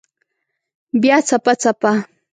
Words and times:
بیا 1.01 1.17
څپه، 1.27 1.53
څپه 1.61 1.91